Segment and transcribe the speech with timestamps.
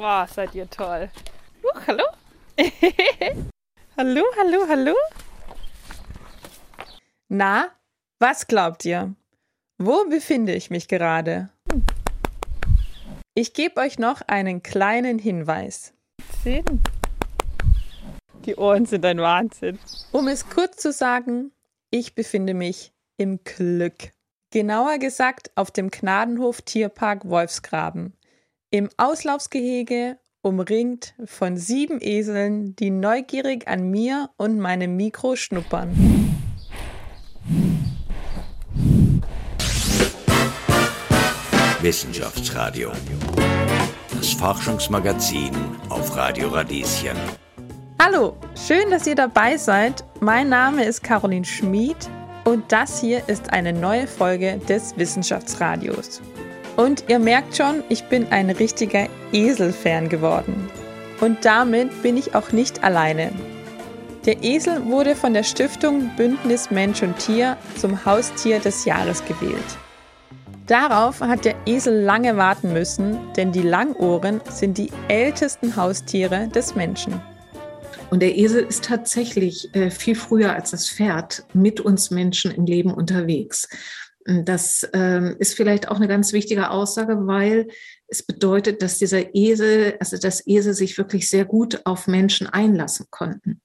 [0.00, 1.10] Wow, seid ihr toll.
[1.62, 2.04] Uh, hallo?
[3.98, 4.94] hallo, hallo, hallo?
[7.28, 7.66] Na,
[8.18, 9.14] was glaubt ihr?
[9.76, 11.50] Wo befinde ich mich gerade?
[13.34, 15.92] Ich gebe euch noch einen kleinen Hinweis.
[16.42, 16.82] Sehen.
[18.46, 19.78] Die Ohren sind ein Wahnsinn.
[20.12, 21.52] Um es kurz zu sagen,
[21.90, 24.12] ich befinde mich im Glück.
[24.50, 28.14] Genauer gesagt auf dem Gnadenhof Tierpark Wolfsgraben.
[28.72, 35.90] Im Auslaufsgehege, umringt von sieben Eseln, die neugierig an mir und meinem Mikro schnuppern.
[41.80, 42.92] Wissenschaftsradio.
[44.12, 45.50] Das Forschungsmagazin
[45.88, 47.16] auf Radio Radieschen.
[48.00, 50.04] Hallo, schön, dass ihr dabei seid.
[50.20, 52.08] Mein Name ist Caroline Schmid
[52.44, 56.22] und das hier ist eine neue Folge des Wissenschaftsradios.
[56.80, 60.70] Und ihr merkt schon, ich bin ein richtiger Esel-Fan geworden.
[61.20, 63.32] Und damit bin ich auch nicht alleine.
[64.24, 69.76] Der Esel wurde von der Stiftung Bündnis Mensch und Tier zum Haustier des Jahres gewählt.
[70.68, 76.76] Darauf hat der Esel lange warten müssen, denn die Langohren sind die ältesten Haustiere des
[76.76, 77.20] Menschen.
[78.08, 82.64] Und der Esel ist tatsächlich äh, viel früher als das Pferd mit uns Menschen im
[82.64, 83.68] Leben unterwegs.
[84.26, 87.68] Das ähm, ist vielleicht auch eine ganz wichtige Aussage, weil
[88.06, 93.06] es bedeutet, dass dieser Esel, also das Esel sich wirklich sehr gut auf Menschen einlassen
[93.10, 93.62] konnten.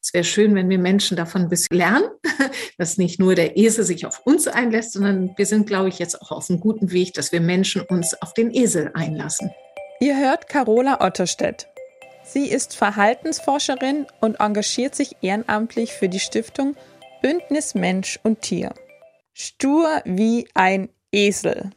[0.00, 2.08] Es wäre schön, wenn wir Menschen davon ein bisschen lernen,
[2.78, 6.20] dass nicht nur der Esel sich auf uns einlässt, sondern wir sind, glaube ich, jetzt
[6.20, 9.50] auch auf einem guten Weg, dass wir Menschen uns auf den Esel einlassen.
[10.00, 11.66] Ihr hört Carola Otterstedt.
[12.24, 16.76] Sie ist Verhaltensforscherin und engagiert sich ehrenamtlich für die Stiftung
[17.22, 18.74] Bündnis Mensch und Tier.
[19.40, 21.70] Stur wie ein Esel.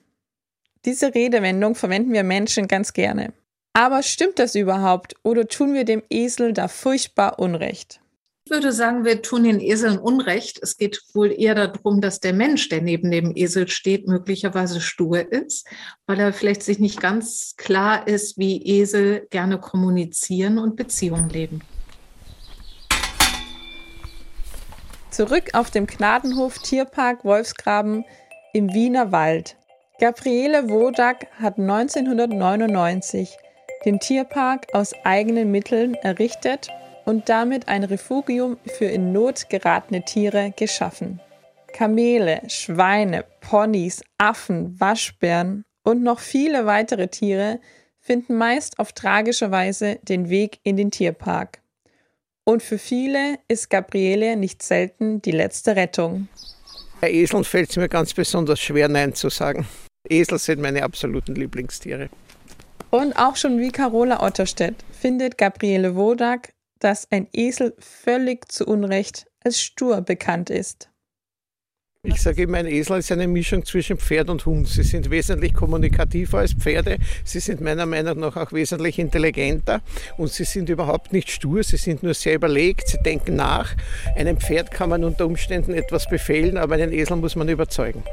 [0.83, 3.33] Diese Redewendung verwenden wir Menschen ganz gerne.
[3.73, 8.01] Aber stimmt das überhaupt oder tun wir dem Esel da furchtbar Unrecht?
[8.45, 10.57] Ich würde sagen, wir tun den Eseln Unrecht.
[10.63, 15.31] Es geht wohl eher darum, dass der Mensch, der neben dem Esel steht, möglicherweise stur
[15.31, 15.67] ist,
[16.07, 21.61] weil er vielleicht sich nicht ganz klar ist, wie Esel gerne kommunizieren und Beziehungen leben.
[25.11, 28.05] Zurück auf dem Gnadenhof Tierpark Wolfsgraben
[28.53, 29.57] im Wiener Wald.
[29.99, 33.37] Gabriele Wodak hat 1999
[33.83, 36.69] den Tierpark aus eigenen Mitteln errichtet
[37.03, 41.19] und damit ein Refugium für in Not geratene Tiere geschaffen.
[41.73, 47.59] Kamele, Schweine, Ponys, Affen, Waschbären und noch viele weitere Tiere
[47.99, 51.60] finden meist auf tragische Weise den Weg in den Tierpark.
[52.43, 56.27] Und für viele ist Gabriele nicht selten die letzte Rettung.
[56.99, 59.67] Bei Eseln fällt es mir ganz besonders schwer, Nein zu sagen.
[60.07, 62.09] Esel sind meine absoluten Lieblingstiere.
[62.91, 69.27] Und auch schon wie Carola Otterstedt findet Gabriele Wodak, dass ein Esel völlig zu Unrecht
[69.43, 70.90] als stur bekannt ist.
[72.03, 74.67] Ich sage immer, ein Esel ist eine Mischung zwischen Pferd und Hund.
[74.67, 76.97] Sie sind wesentlich kommunikativer als Pferde.
[77.23, 79.81] Sie sind meiner Meinung nach auch wesentlich intelligenter
[80.17, 81.61] und sie sind überhaupt nicht stur.
[81.61, 82.87] Sie sind nur sehr überlegt.
[82.87, 83.75] Sie denken nach.
[84.15, 88.03] Einem Pferd kann man unter Umständen etwas befehlen, aber einen Esel muss man überzeugen.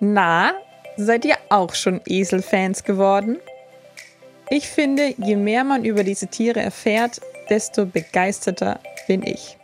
[0.00, 0.54] Na,
[0.96, 3.38] seid ihr auch schon Eselfans geworden?
[4.50, 9.56] Ich finde, je mehr man über diese Tiere erfährt, desto begeisterter bin ich.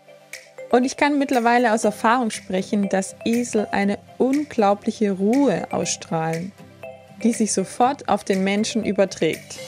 [0.71, 6.53] Und ich kann mittlerweile aus Erfahrung sprechen, dass Esel eine unglaubliche Ruhe ausstrahlen,
[7.23, 9.59] die sich sofort auf den Menschen überträgt.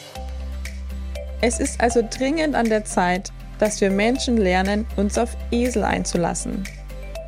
[1.40, 6.64] Es ist also dringend an der Zeit, dass wir Menschen lernen, uns auf Esel einzulassen.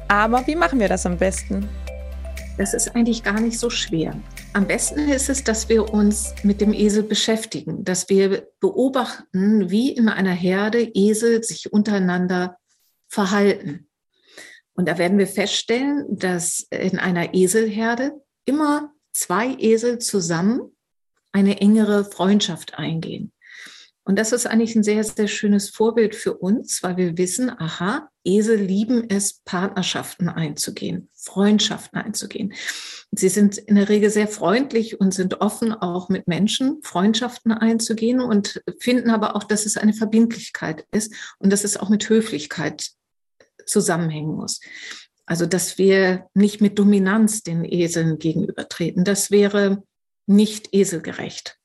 [0.09, 1.67] Aber wie machen wir das am besten?
[2.59, 4.15] Das ist eigentlich gar nicht so schwer.
[4.53, 9.93] Am besten ist es, dass wir uns mit dem Esel beschäftigen, dass wir beobachten, wie
[9.93, 12.59] in einer Herde Esel sich untereinander
[13.13, 13.89] verhalten.
[14.73, 18.13] Und da werden wir feststellen, dass in einer Eselherde
[18.47, 20.75] immer zwei Esel zusammen
[21.31, 23.33] eine engere Freundschaft eingehen.
[24.05, 28.09] Und das ist eigentlich ein sehr, sehr schönes Vorbild für uns, weil wir wissen, aha,
[28.25, 32.55] Esel lieben es, Partnerschaften einzugehen, Freundschaften einzugehen.
[33.13, 38.21] Sie sind in der Regel sehr freundlich und sind offen, auch mit Menschen Freundschaften einzugehen
[38.21, 42.93] und finden aber auch, dass es eine Verbindlichkeit ist und dass es auch mit Höflichkeit
[43.67, 44.61] zusammenhängen muss.
[45.27, 49.05] Also, dass wir nicht mit Dominanz den Eseln gegenübertreten.
[49.05, 49.83] Das wäre
[50.27, 51.59] nicht eselgerecht.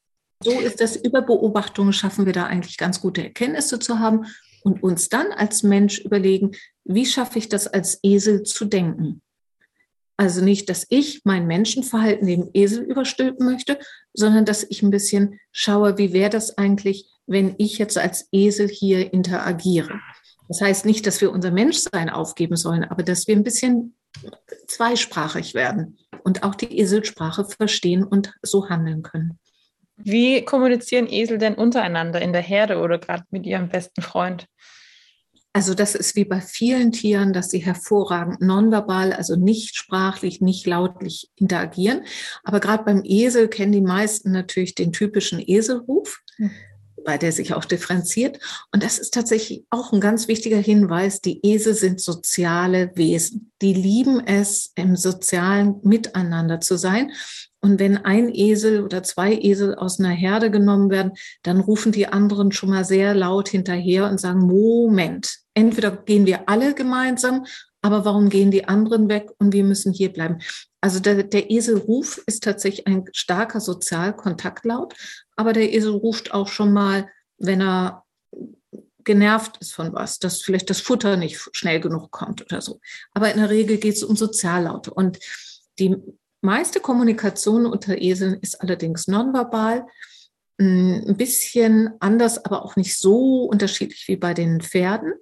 [0.43, 4.27] So ist das über Beobachtungen schaffen wir da eigentlich ganz gute Erkenntnisse zu haben
[4.63, 6.51] und uns dann als Mensch überlegen,
[6.83, 9.21] wie schaffe ich das als Esel zu denken?
[10.17, 13.79] Also nicht, dass ich mein Menschenverhalten dem Esel überstülpen möchte,
[14.13, 18.67] sondern dass ich ein bisschen schaue, wie wäre das eigentlich, wenn ich jetzt als Esel
[18.67, 19.99] hier interagiere.
[20.47, 23.95] Das heißt nicht, dass wir unser Menschsein aufgeben sollen, aber dass wir ein bisschen
[24.67, 29.39] zweisprachig werden und auch die Eselsprache verstehen und so handeln können.
[29.97, 34.47] Wie kommunizieren Esel denn untereinander in der Herde oder gerade mit ihrem besten Freund?
[35.53, 40.67] Also das ist wie bei vielen Tieren, dass sie hervorragend nonverbal, also nicht sprachlich, nicht
[40.67, 42.03] lautlich interagieren.
[42.43, 46.19] Aber gerade beim Esel kennen die meisten natürlich den typischen Eselruf.
[47.07, 48.37] Bei der sich auch differenziert.
[48.73, 51.21] Und das ist tatsächlich auch ein ganz wichtiger Hinweis.
[51.21, 53.53] Die Esel sind soziale Wesen.
[53.61, 57.13] Die lieben es, im sozialen Miteinander zu sein.
[57.61, 61.13] Und wenn ein Esel oder zwei Esel aus einer Herde genommen werden,
[61.43, 66.49] dann rufen die anderen schon mal sehr laut hinterher und sagen, Moment, entweder gehen wir
[66.49, 67.45] alle gemeinsam,
[67.81, 70.39] aber warum gehen die anderen weg und wir müssen hier bleiben?
[70.81, 74.93] Also der, der Eselruf ist tatsächlich ein starker Sozialkontaktlaut,
[75.37, 78.03] aber der Esel ruft auch schon mal, wenn er
[79.05, 82.81] genervt ist von was, dass vielleicht das Futter nicht schnell genug kommt oder so.
[83.13, 84.93] Aber in der Regel geht es um Soziallaute.
[84.93, 85.19] Und
[85.79, 85.95] die
[86.41, 89.85] meiste Kommunikation unter Eseln ist allerdings nonverbal.
[90.57, 95.13] Mm, ein bisschen anders, aber auch nicht so unterschiedlich wie bei den Pferden.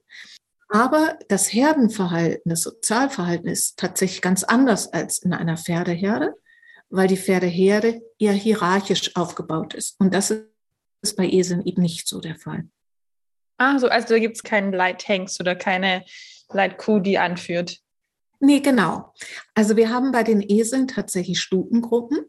[0.69, 6.33] Aber das Herdenverhalten, das Sozialverhalten ist tatsächlich ganz anders als in einer Pferdeherde
[6.95, 9.99] weil die Pferdeherde eher hierarchisch aufgebaut ist.
[9.99, 10.31] Und das
[11.01, 12.67] ist bei Eseln eben nicht so der Fall.
[13.57, 16.03] Ah, so, also da gibt es keinen Leithengst oder keine
[16.51, 17.79] Leitkuh, die anführt.
[18.39, 19.13] Nee, genau.
[19.53, 22.19] Also wir haben bei den Eseln tatsächlich Stutengruppen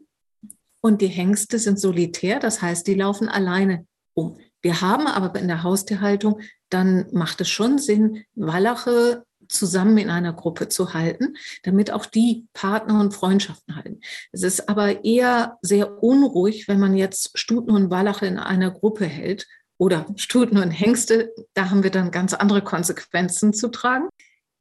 [0.81, 4.39] und die Hengste sind solitär, das heißt, die laufen alleine um.
[4.61, 10.33] Wir haben aber in der Haustierhaltung, dann macht es schon Sinn, Wallache zusammen in einer
[10.33, 14.01] Gruppe zu halten, damit auch die Partner und Freundschaften halten.
[14.31, 19.05] Es ist aber eher sehr unruhig, wenn man jetzt Stuten und Wallache in einer Gruppe
[19.05, 19.47] hält
[19.77, 21.33] oder Stuten und Hengste.
[21.53, 24.07] Da haben wir dann ganz andere Konsequenzen zu tragen.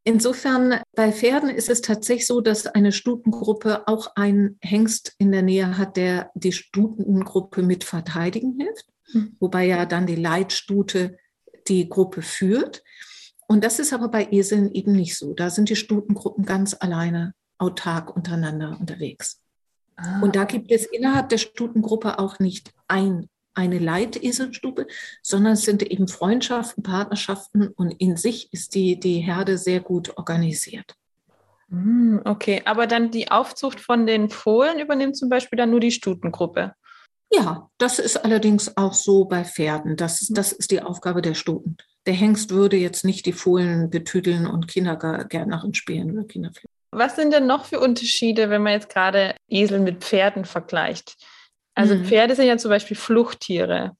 [0.04, 5.42] Insofern bei Pferden ist es tatsächlich so, dass eine Stutengruppe auch einen Hengst in der
[5.42, 9.36] Nähe hat, der die Stutengruppe mit verteidigen hilft, mhm.
[9.40, 11.18] wobei ja dann die Leitstute
[11.66, 12.84] die Gruppe führt.
[13.46, 15.32] Und das ist aber bei Eseln eben nicht so.
[15.34, 19.40] Da sind die Stutengruppen ganz alleine autark untereinander unterwegs.
[19.96, 20.20] Ah.
[20.20, 24.86] Und da gibt es innerhalb der Stutengruppe auch nicht ein, eine Leiteselstube,
[25.22, 30.16] sondern es sind eben Freundschaften, Partnerschaften und in sich ist die, die Herde sehr gut
[30.18, 30.94] organisiert.
[31.70, 35.90] Hm, okay, aber dann die Aufzucht von den Fohlen übernimmt zum Beispiel dann nur die
[35.90, 36.74] Stutengruppe.
[37.30, 39.96] Ja, das ist allerdings auch so bei Pferden.
[39.96, 41.76] Das, das ist die Aufgabe der Stuten
[42.06, 46.68] der Hengst würde jetzt nicht die Fohlen betüdeln und Kindergärtnerin spielen oder Kinderpflege.
[46.92, 51.16] Was sind denn noch für Unterschiede, wenn man jetzt gerade Esel mit Pferden vergleicht?
[51.74, 52.04] Also mhm.
[52.04, 53.96] Pferde sind ja zum Beispiel Fluchttiere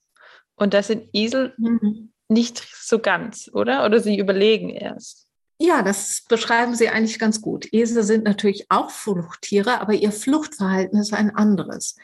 [0.54, 2.12] und das sind Esel mhm.
[2.28, 3.84] nicht so ganz, oder?
[3.84, 5.26] Oder sie überlegen erst.
[5.58, 7.72] Ja, das beschreiben Sie eigentlich ganz gut.
[7.72, 11.96] Esel sind natürlich auch Fluchttiere, aber ihr Fluchtverhalten ist ein anderes.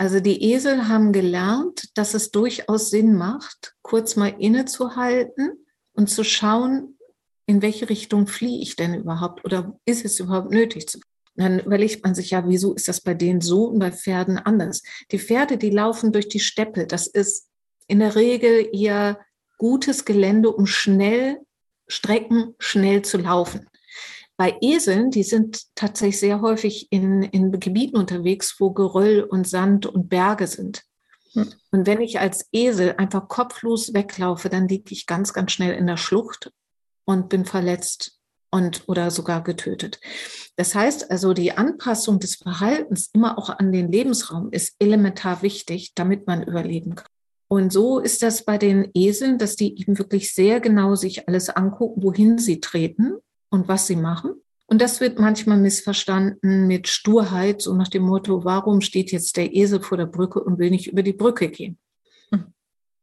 [0.00, 6.24] Also die Esel haben gelernt, dass es durchaus Sinn macht, kurz mal innezuhalten und zu
[6.24, 6.96] schauen,
[7.44, 11.00] in welche Richtung fliehe ich denn überhaupt oder ist es überhaupt nötig zu
[11.36, 14.82] dann überlegt man sich ja, wieso ist das bei denen so und bei Pferden anders?
[15.10, 16.86] Die Pferde, die laufen durch die Steppe.
[16.86, 17.48] Das ist
[17.86, 19.18] in der Regel ihr
[19.58, 21.38] gutes Gelände, um schnell
[21.88, 23.69] Strecken schnell zu laufen.
[24.40, 29.84] Bei Eseln, die sind tatsächlich sehr häufig in, in Gebieten unterwegs, wo Geröll und Sand
[29.84, 30.82] und Berge sind.
[31.34, 31.52] Hm.
[31.72, 35.86] Und wenn ich als Esel einfach kopflos weglaufe, dann liege ich ganz, ganz schnell in
[35.86, 36.50] der Schlucht
[37.04, 38.18] und bin verletzt
[38.50, 40.00] und oder sogar getötet.
[40.56, 45.92] Das heißt also, die Anpassung des Verhaltens immer auch an den Lebensraum ist elementar wichtig,
[45.94, 47.08] damit man überleben kann.
[47.48, 51.50] Und so ist das bei den Eseln, dass die eben wirklich sehr genau sich alles
[51.50, 53.18] angucken, wohin sie treten
[53.50, 54.34] und was sie machen.
[54.66, 59.52] Und das wird manchmal missverstanden mit Sturheit, so nach dem Motto, warum steht jetzt der
[59.52, 61.76] Esel vor der Brücke und will nicht über die Brücke gehen?
[62.30, 62.54] Mhm.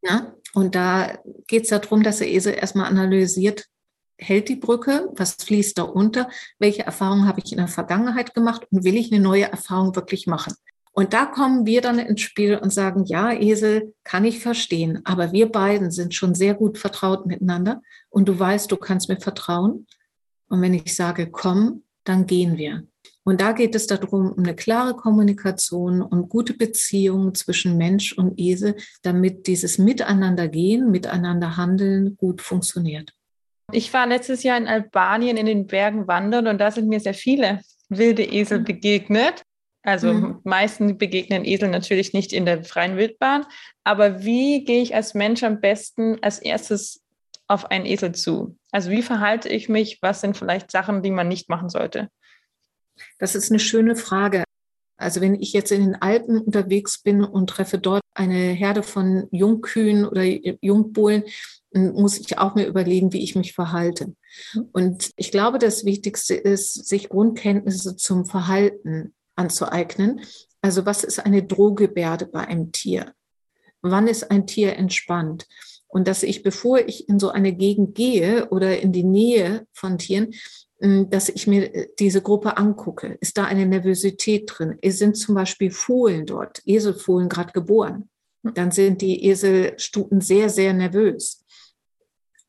[0.02, 0.34] Ja?
[0.54, 3.66] Und da geht es darum, dass der Esel erstmal analysiert,
[4.18, 8.66] hält die Brücke, was fließt da unter, welche Erfahrungen habe ich in der Vergangenheit gemacht
[8.72, 10.54] und will ich eine neue Erfahrung wirklich machen?
[10.94, 15.32] Und da kommen wir dann ins Spiel und sagen, ja, Esel, kann ich verstehen, aber
[15.32, 19.86] wir beiden sind schon sehr gut vertraut miteinander und du weißt, du kannst mir vertrauen.
[20.50, 22.84] Und wenn ich sage, komm, dann gehen wir.
[23.24, 28.40] Und da geht es darum, um eine klare Kommunikation und gute Beziehungen zwischen Mensch und
[28.40, 33.12] Esel, damit dieses Miteinander gehen, miteinander handeln gut funktioniert.
[33.74, 37.14] Ich war letztes Jahr in Albanien in den Bergen wandern und da sind mir sehr
[37.14, 39.44] viele wilde Esel begegnet.
[39.84, 40.40] Also mhm.
[40.44, 43.46] meisten begegnen Esel natürlich nicht in der freien Wildbahn.
[43.84, 47.02] Aber wie gehe ich als Mensch am besten als erstes
[47.48, 48.58] auf einen Esel zu?
[48.78, 50.04] Also wie verhalte ich mich?
[50.04, 52.10] Was sind vielleicht Sachen, die man nicht machen sollte?
[53.18, 54.44] Das ist eine schöne Frage.
[54.98, 59.30] Also wenn ich jetzt in den Alpen unterwegs bin und treffe dort eine Herde von
[59.32, 61.24] Jungkühen oder Jungbullen,
[61.74, 64.14] muss ich auch mir überlegen, wie ich mich verhalte.
[64.74, 70.22] Und ich glaube, das Wichtigste ist, sich Grundkenntnisse zum Verhalten anzueignen.
[70.62, 73.12] Also was ist eine Drohgebärde bei einem Tier?
[73.82, 75.48] Wann ist ein Tier entspannt?
[75.88, 79.98] Und dass ich, bevor ich in so eine Gegend gehe oder in die Nähe von
[79.98, 80.34] Tieren,
[80.80, 83.18] hm, dass ich mir äh, diese Gruppe angucke.
[83.20, 84.78] Ist da eine Nervosität drin?
[84.82, 88.10] Es sind zum Beispiel Fohlen dort, Eselfohlen gerade geboren.
[88.44, 88.54] Hm.
[88.54, 91.44] Dann sind die Eselstuten sehr, sehr nervös.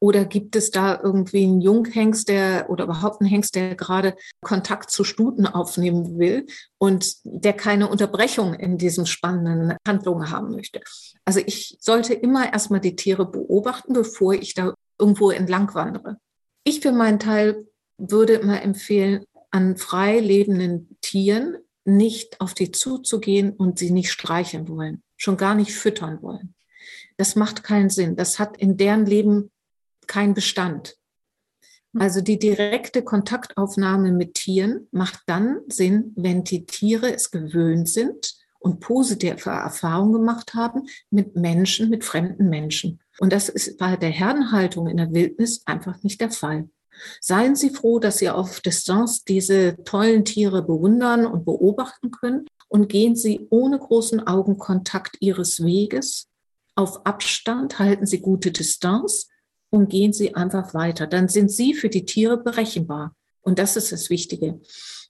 [0.01, 4.91] Oder gibt es da irgendwie einen Junghengst, der oder überhaupt einen Hengst, der gerade Kontakt
[4.91, 6.47] zu Stuten aufnehmen will
[6.79, 10.81] und der keine Unterbrechung in diesen spannenden Handlungen haben möchte?
[11.25, 16.19] Also ich sollte immer erstmal die Tiere beobachten, bevor ich da irgendwo entlang wandere.
[16.63, 23.53] Ich für meinen Teil würde immer empfehlen, an frei lebenden Tieren nicht auf die zuzugehen
[23.53, 26.55] und sie nicht streicheln wollen, schon gar nicht füttern wollen.
[27.17, 28.15] Das macht keinen Sinn.
[28.15, 29.51] Das hat in deren Leben
[30.09, 30.97] keinen Bestand.
[31.97, 38.35] Also die direkte Kontaktaufnahme mit Tieren macht dann Sinn, wenn die Tiere es gewöhnt sind
[38.59, 43.01] und positive Erfahrungen gemacht haben mit Menschen, mit fremden Menschen.
[43.19, 46.69] Und das ist bei der Herdenhaltung in der Wildnis einfach nicht der Fall.
[47.21, 52.89] Seien Sie froh, dass Sie auf Distanz diese tollen Tiere bewundern und beobachten können und
[52.89, 56.29] gehen Sie ohne großen Augenkontakt Ihres Weges
[56.75, 59.28] auf Abstand, halten Sie gute Distanz
[59.71, 61.07] und gehen Sie einfach weiter.
[61.07, 63.15] Dann sind Sie für die Tiere berechenbar.
[63.43, 64.61] Und das ist das Wichtige.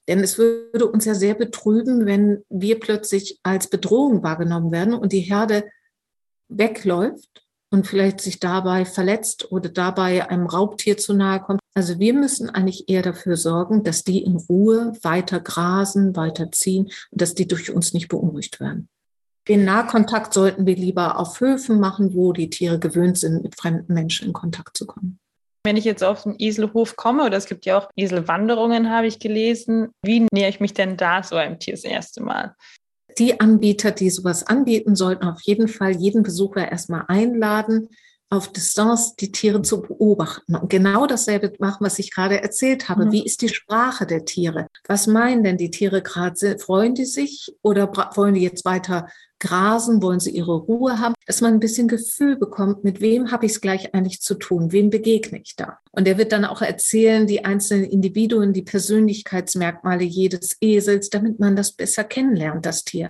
[0.07, 5.13] Denn es würde uns ja sehr betrüben, wenn wir plötzlich als Bedrohung wahrgenommen werden und
[5.13, 5.65] die Herde
[6.47, 11.59] wegläuft und vielleicht sich dabei verletzt oder dabei einem Raubtier zu nahe kommt.
[11.75, 16.85] Also wir müssen eigentlich eher dafür sorgen, dass die in Ruhe weiter grasen, weiter ziehen
[17.11, 18.89] und dass die durch uns nicht beunruhigt werden.
[19.49, 23.95] Den Nahkontakt sollten wir lieber auf Höfen machen, wo die Tiere gewöhnt sind, mit fremden
[23.95, 25.19] Menschen in Kontakt zu kommen.
[25.65, 29.17] Wenn ich jetzt auf den Eselhof komme, oder es gibt ja auch Eselwanderungen, habe ich
[29.17, 32.55] gelesen, wie nähere ich mich denn da so einem Tier das erste Mal?
[33.17, 37.89] Die Anbieter, die sowas anbieten, sollten auf jeden Fall jeden Besucher erstmal einladen,
[38.31, 43.05] auf Distanz die Tiere zu beobachten und genau dasselbe machen, was ich gerade erzählt habe.
[43.05, 43.11] Mhm.
[43.11, 44.67] Wie ist die Sprache der Tiere?
[44.87, 46.59] Was meinen denn die Tiere gerade?
[46.59, 49.07] Freuen die sich oder wollen die jetzt weiter
[49.39, 50.03] grasen?
[50.03, 51.15] Wollen sie ihre Ruhe haben?
[51.25, 54.71] Dass man ein bisschen Gefühl bekommt, mit wem habe ich es gleich eigentlich zu tun?
[54.71, 55.79] Wem begegne ich da?
[55.91, 61.55] Und er wird dann auch erzählen, die einzelnen Individuen, die Persönlichkeitsmerkmale jedes Esels, damit man
[61.55, 63.09] das besser kennenlernt, das Tier.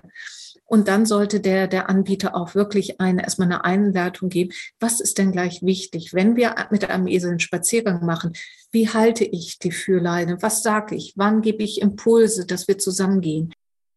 [0.70, 4.52] Und dann sollte der, der Anbieter auch wirklich eine, erstmal eine Einleitung geben.
[4.78, 6.14] Was ist denn gleich wichtig?
[6.14, 8.34] Wenn wir mit einem Esel einen Spaziergang machen,
[8.70, 10.40] wie halte ich die Führleine?
[10.42, 11.14] Was sage ich?
[11.16, 13.52] Wann gebe ich Impulse, dass wir zusammengehen?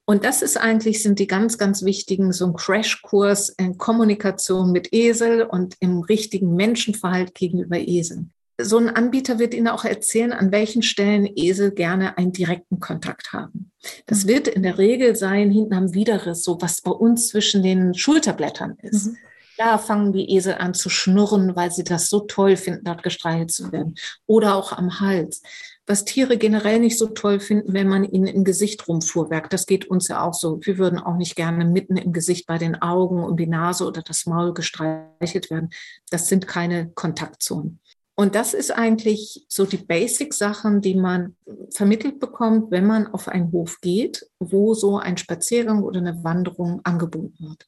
[0.05, 4.91] Und das ist eigentlich, sind die ganz, ganz wichtigen, so ein Crashkurs in Kommunikation mit
[4.93, 10.51] Esel und im richtigen Menschenverhalt gegenüber Eseln so ein Anbieter wird Ihnen auch erzählen, an
[10.51, 13.71] welchen Stellen Esel gerne einen direkten Kontakt haben.
[14.05, 14.29] Das mhm.
[14.29, 18.77] wird in der Regel sein, hinten am Widerriss, so was bei uns zwischen den Schulterblättern
[18.81, 19.07] ist.
[19.07, 19.17] Mhm.
[19.57, 23.51] Da fangen die Esel an zu schnurren, weil sie das so toll finden, dort gestreichelt
[23.51, 23.95] zu werden.
[24.25, 25.43] Oder auch am Hals.
[25.85, 29.53] Was Tiere generell nicht so toll finden, wenn man ihnen im Gesicht rumfuhrwerkt.
[29.53, 30.59] Das geht uns ja auch so.
[30.63, 34.01] Wir würden auch nicht gerne mitten im Gesicht bei den Augen und die Nase oder
[34.01, 35.69] das Maul gestreichelt werden.
[36.09, 37.79] Das sind keine Kontaktzonen.
[38.15, 41.35] Und das ist eigentlich so die Basic-Sachen, die man
[41.71, 46.81] vermittelt bekommt, wenn man auf einen Hof geht, wo so ein Spaziergang oder eine Wanderung
[46.83, 47.67] angeboten wird.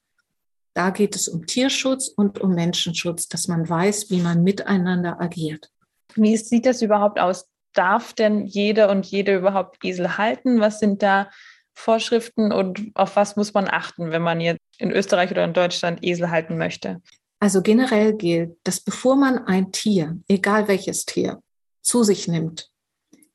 [0.75, 5.71] Da geht es um Tierschutz und um Menschenschutz, dass man weiß, wie man miteinander agiert.
[6.15, 7.47] Wie sieht das überhaupt aus?
[7.73, 10.59] Darf denn jeder und jede überhaupt Esel halten?
[10.59, 11.31] Was sind da
[11.73, 16.03] Vorschriften und auf was muss man achten, wenn man jetzt in Österreich oder in Deutschland
[16.03, 17.01] Esel halten möchte?
[17.45, 21.43] Also generell gilt, dass bevor man ein Tier, egal welches Tier,
[21.83, 22.71] zu sich nimmt,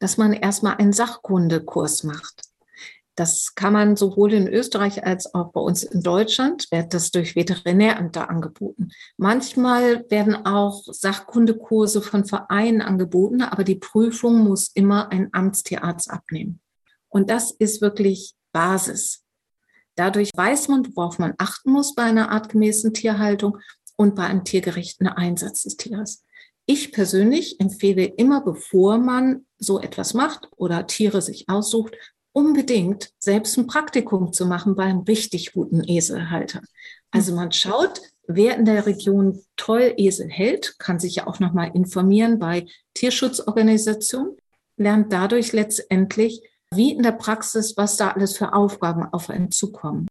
[0.01, 2.43] dass man erstmal einen Sachkundekurs macht.
[3.15, 7.37] Das kann man sowohl in Österreich als auch bei uns in Deutschland, wird das durch
[7.37, 8.91] Veterinärämter angeboten.
[9.17, 16.61] Manchmal werden auch Sachkundekurse von Vereinen angeboten, aber die Prüfung muss immer ein Amtstierarzt abnehmen.
[17.09, 19.23] Und das ist wirklich Basis.
[20.01, 23.59] Dadurch weiß man, worauf man achten muss bei einer artgemäßen Tierhaltung
[24.01, 26.25] und bei einem tiergerechten Einsatz des Tieres.
[26.65, 31.95] Ich persönlich empfehle immer, bevor man so etwas macht oder Tiere sich aussucht,
[32.33, 36.63] unbedingt selbst ein Praktikum zu machen beim richtig guten Eselhalter.
[37.11, 41.73] Also man schaut, wer in der Region toll Esel hält, kann sich ja auch nochmal
[41.75, 44.35] informieren bei Tierschutzorganisationen,
[44.79, 46.41] lernt dadurch letztendlich,
[46.75, 50.09] wie in der Praxis, was da alles für Aufgaben auf einen zukommen.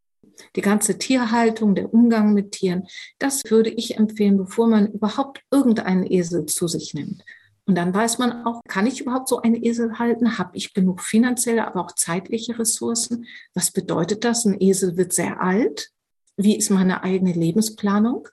[0.56, 2.88] Die ganze Tierhaltung, der Umgang mit Tieren,
[3.18, 7.24] das würde ich empfehlen, bevor man überhaupt irgendeinen Esel zu sich nimmt.
[7.65, 10.39] Und dann weiß man auch, kann ich überhaupt so einen Esel halten?
[10.39, 13.25] Habe ich genug finanzielle, aber auch zeitliche Ressourcen?
[13.53, 14.44] Was bedeutet das?
[14.46, 15.91] Ein Esel wird sehr alt.
[16.36, 18.27] Wie ist meine eigene Lebensplanung?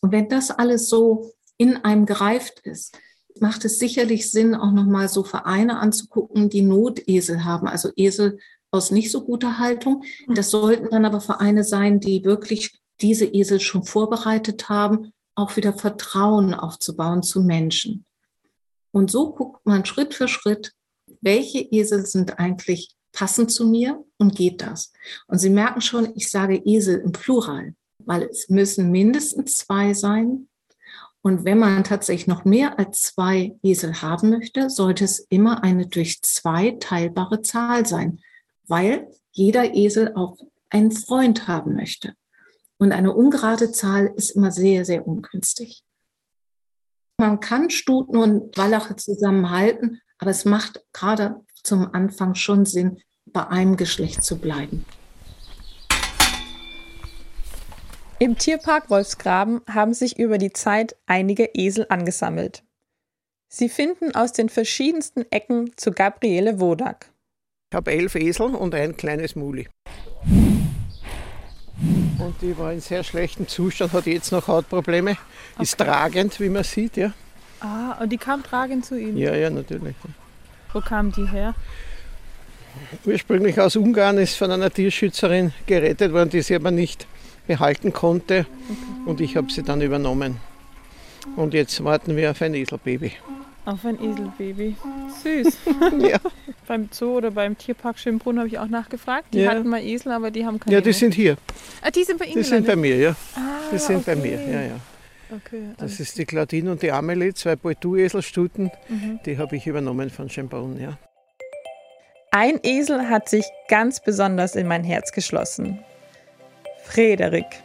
[0.00, 2.96] Und wenn das alles so in einem gereift ist,
[3.38, 8.38] macht es sicherlich Sinn, auch nochmal so Vereine anzugucken, die Notesel haben, also Esel
[8.70, 10.04] aus nicht so guter Haltung.
[10.26, 10.34] Mhm.
[10.34, 15.72] Das sollten dann aber Vereine sein, die wirklich diese Esel schon vorbereitet haben, auch wieder
[15.72, 18.04] Vertrauen aufzubauen zu Menschen.
[18.90, 20.72] Und so guckt man Schritt für Schritt,
[21.20, 24.92] welche Esel sind eigentlich passend zu mir und geht das.
[25.26, 30.48] Und Sie merken schon, ich sage Esel im Plural, weil es müssen mindestens zwei sein.
[31.22, 35.86] Und wenn man tatsächlich noch mehr als zwei Esel haben möchte, sollte es immer eine
[35.86, 38.20] durch zwei teilbare Zahl sein
[38.68, 40.36] weil jeder Esel auch
[40.70, 42.14] einen Freund haben möchte.
[42.78, 45.82] Und eine ungerade Zahl ist immer sehr, sehr ungünstig.
[47.18, 53.46] Man kann Stuten und Wallache zusammenhalten, aber es macht gerade zum Anfang schon Sinn, bei
[53.48, 54.84] einem Geschlecht zu bleiben.
[58.20, 62.64] Im Tierpark Wolfsgraben haben sich über die Zeit einige Esel angesammelt.
[63.48, 67.12] Sie finden aus den verschiedensten Ecken zu Gabriele Wodak.
[67.70, 69.68] Ich habe elf Esel und ein kleines Muli.
[72.18, 75.62] Und die war in sehr schlechtem Zustand, hat jetzt noch Hautprobleme, okay.
[75.62, 77.12] ist tragend, wie man sieht, ja.
[77.60, 79.18] Ah, und die kam tragend zu Ihnen?
[79.18, 79.94] Ja, ja, natürlich.
[80.72, 81.54] Wo kam die her?
[83.04, 87.06] Ursprünglich aus Ungarn, ist von einer Tierschützerin gerettet worden, die sie aber nicht
[87.46, 88.46] behalten konnte.
[88.70, 89.10] Okay.
[89.10, 90.38] Und ich habe sie dann übernommen.
[91.36, 93.12] Und jetzt warten wir auf ein Eselbaby.
[93.68, 94.76] Auf ein Eselbaby.
[95.22, 95.58] Süß.
[95.98, 96.18] ja.
[96.66, 99.34] Beim Zoo oder beim Tierpark Schönbrunn habe ich auch nachgefragt.
[99.34, 99.50] Die ja.
[99.50, 100.74] hatten mal Esel, aber die haben keine.
[100.74, 101.36] Ja, die sind hier.
[101.82, 102.36] Ah, die sind bei Ihnen?
[102.36, 103.10] Die sind bei mir, ja.
[103.34, 104.14] Ah, die sind okay.
[104.14, 104.80] bei mir, ja, ja.
[105.36, 108.70] Okay, das ist die Claudine und die Amelie, zwei Poitou-Eselstuten.
[108.88, 109.20] Mhm.
[109.26, 110.96] Die habe ich übernommen von Schönbrunn, ja.
[112.30, 115.78] Ein Esel hat sich ganz besonders in mein Herz geschlossen.
[116.84, 117.62] Frederik,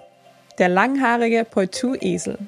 [0.60, 2.40] der langhaarige Poitou-Esel.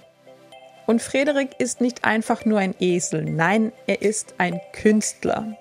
[0.86, 5.58] Und Frederik ist nicht einfach nur ein Esel, nein, er ist ein Künstler.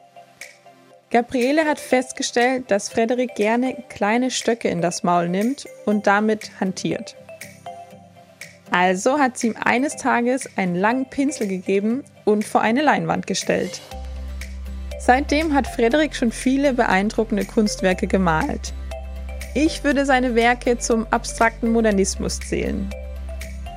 [1.10, 7.14] Gabriele hat festgestellt, dass Frederik gerne kleine Stöcke in das Maul nimmt und damit hantiert.
[8.70, 13.80] Also hat sie ihm eines Tages einen langen Pinsel gegeben und vor eine Leinwand gestellt.
[14.98, 18.72] Seitdem hat Frederik schon viele beeindruckende Kunstwerke gemalt.
[19.54, 22.90] Ich würde seine Werke zum abstrakten Modernismus zählen.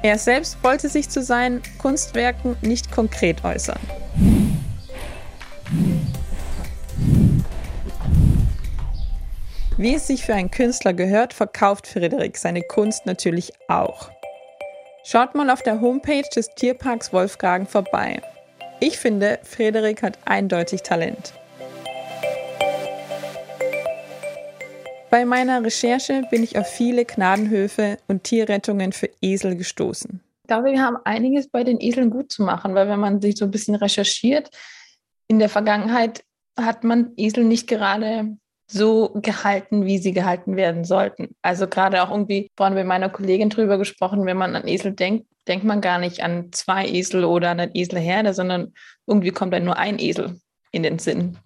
[0.08, 3.78] Er selbst wollte sich zu seinen Kunstwerken nicht konkret äußern.
[9.76, 14.10] Wie es sich für einen Künstler gehört, verkauft Frederik seine Kunst natürlich auch.
[15.04, 18.22] Schaut mal auf der Homepage des Tierparks Wolfgagen vorbei.
[18.80, 21.34] Ich finde, Frederik hat eindeutig Talent.
[25.10, 30.20] Bei meiner Recherche bin ich auf viele Gnadenhöfe und Tierrettungen für Esel gestoßen.
[30.44, 33.38] Ich glaube, wir haben einiges bei den Eseln gut zu machen, weil wenn man sich
[33.38, 34.50] so ein bisschen recherchiert,
[35.28, 36.24] in der Vergangenheit
[36.60, 38.38] hat man Esel nicht gerade
[38.70, 41.36] so gehalten, wie sie gehalten werden sollten.
[41.42, 45.28] Also gerade auch irgendwie, vorhin mit meiner Kollegin drüber gesprochen, wenn man an Esel denkt,
[45.48, 48.74] denkt man gar nicht an zwei Esel oder an eine Eselherde, sondern
[49.06, 50.40] irgendwie kommt dann nur ein Esel
[50.72, 51.38] in den Sinn.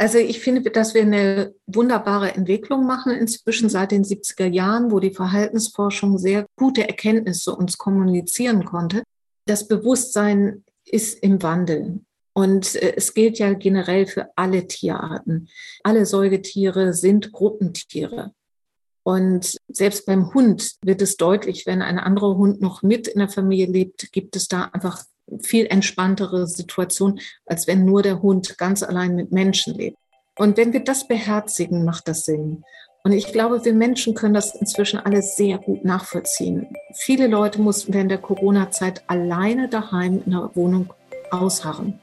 [0.00, 5.00] Also ich finde, dass wir eine wunderbare Entwicklung machen inzwischen seit den 70er Jahren, wo
[5.00, 9.02] die Verhaltensforschung sehr gute Erkenntnisse uns kommunizieren konnte.
[9.46, 12.00] Das Bewusstsein ist im Wandel.
[12.32, 15.48] Und äh, es gilt ja generell für alle Tierarten.
[15.82, 18.32] Alle Säugetiere sind Gruppentiere.
[19.02, 23.28] Und selbst beim Hund wird es deutlich, wenn ein anderer Hund noch mit in der
[23.28, 25.02] Familie lebt, gibt es da einfach
[25.40, 29.98] viel entspanntere Situation, als wenn nur der Hund ganz allein mit Menschen lebt.
[30.36, 32.62] Und wenn wir das beherzigen, macht das Sinn.
[33.04, 36.68] Und ich glaube, wir Menschen können das inzwischen alles sehr gut nachvollziehen.
[36.94, 40.92] Viele Leute mussten während der Corona-Zeit alleine daheim in der Wohnung
[41.30, 42.00] ausharren.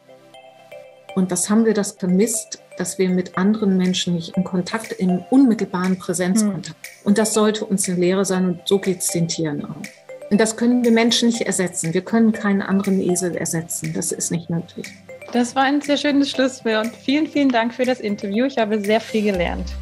[1.15, 5.23] Und was haben wir das vermisst, dass wir mit anderen Menschen nicht in Kontakt, in
[5.29, 6.77] unmittelbaren Präsenzkontakt.
[6.77, 7.07] Mhm.
[7.07, 10.04] Und das sollte uns eine Lehre sein und so geht es den Tieren auch.
[10.37, 11.93] Das können wir Menschen nicht ersetzen.
[11.93, 13.93] Wir können keinen anderen Esel ersetzen.
[13.93, 14.87] Das ist nicht möglich.
[15.31, 16.91] Das war ein sehr schönes Schlusswort.
[17.03, 18.45] Vielen, vielen Dank für das Interview.
[18.45, 19.73] Ich habe sehr viel gelernt.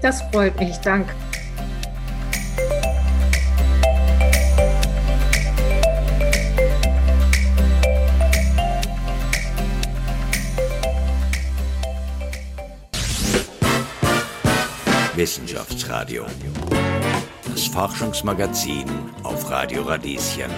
[0.00, 0.76] Das freut mich.
[0.78, 1.12] Danke.
[15.16, 16.26] Wissenschaftsradio.
[17.54, 18.84] Das Forschungsmagazin
[19.22, 20.50] auf Radio Radieschen.